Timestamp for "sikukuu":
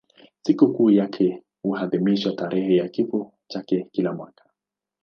0.43-0.89